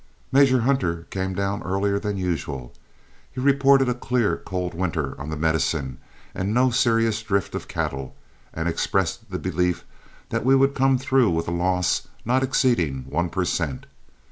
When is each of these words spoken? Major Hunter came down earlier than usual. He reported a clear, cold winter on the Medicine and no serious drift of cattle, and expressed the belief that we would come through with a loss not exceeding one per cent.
Major 0.31 0.61
Hunter 0.61 1.05
came 1.11 1.35
down 1.35 1.61
earlier 1.61 1.99
than 1.99 2.17
usual. 2.17 2.73
He 3.31 3.39
reported 3.39 3.87
a 3.87 3.93
clear, 3.93 4.35
cold 4.37 4.73
winter 4.73 5.13
on 5.21 5.29
the 5.29 5.37
Medicine 5.37 5.99
and 6.33 6.51
no 6.55 6.71
serious 6.71 7.21
drift 7.21 7.53
of 7.53 7.67
cattle, 7.67 8.15
and 8.51 8.67
expressed 8.67 9.29
the 9.29 9.37
belief 9.37 9.85
that 10.29 10.43
we 10.43 10.55
would 10.55 10.73
come 10.73 10.97
through 10.97 11.29
with 11.29 11.47
a 11.47 11.51
loss 11.51 12.07
not 12.25 12.41
exceeding 12.41 13.03
one 13.11 13.29
per 13.29 13.45
cent. 13.45 13.85